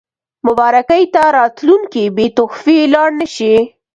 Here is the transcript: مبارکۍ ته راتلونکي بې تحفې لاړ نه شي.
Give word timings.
مبارکۍ 0.47 1.03
ته 1.13 1.23
راتلونکي 1.37 2.03
بې 2.15 2.27
تحفې 2.37 2.77
لاړ 2.93 3.09
نه 3.19 3.27
شي. 3.35 3.53